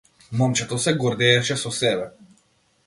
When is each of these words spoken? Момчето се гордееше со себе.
Момчето 0.39 0.79
се 0.85 0.93
гордееше 1.03 1.59
со 1.67 1.75
себе. 1.83 2.11